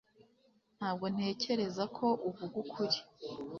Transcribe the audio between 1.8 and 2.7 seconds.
ko uvuga